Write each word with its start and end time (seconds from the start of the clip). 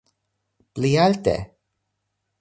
Pli 0.73 0.91
alte! 1.05 1.37